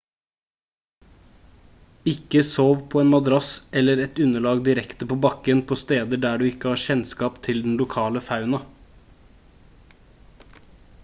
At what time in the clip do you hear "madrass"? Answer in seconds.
3.15-3.49